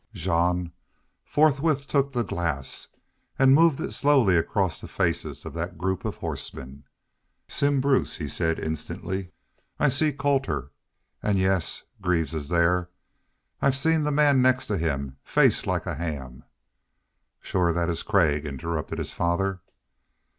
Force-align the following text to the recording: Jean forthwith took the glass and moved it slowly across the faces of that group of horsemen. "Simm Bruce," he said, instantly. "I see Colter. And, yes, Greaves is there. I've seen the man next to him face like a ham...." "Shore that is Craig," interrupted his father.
Jean 0.15 0.71
forthwith 1.23 1.87
took 1.87 2.11
the 2.11 2.23
glass 2.23 2.87
and 3.37 3.53
moved 3.53 3.79
it 3.79 3.91
slowly 3.93 4.35
across 4.35 4.81
the 4.81 4.87
faces 4.87 5.45
of 5.45 5.53
that 5.53 5.77
group 5.77 6.05
of 6.05 6.15
horsemen. 6.15 6.85
"Simm 7.47 7.79
Bruce," 7.79 8.17
he 8.17 8.27
said, 8.27 8.59
instantly. 8.59 9.29
"I 9.79 9.89
see 9.89 10.11
Colter. 10.11 10.71
And, 11.21 11.37
yes, 11.37 11.83
Greaves 12.01 12.33
is 12.33 12.49
there. 12.49 12.89
I've 13.61 13.77
seen 13.77 14.01
the 14.01 14.11
man 14.11 14.41
next 14.41 14.65
to 14.69 14.77
him 14.79 15.17
face 15.23 15.67
like 15.67 15.85
a 15.85 15.93
ham...." 15.93 16.45
"Shore 17.39 17.71
that 17.71 17.87
is 17.87 18.01
Craig," 18.01 18.43
interrupted 18.47 18.97
his 18.97 19.13
father. 19.13 19.61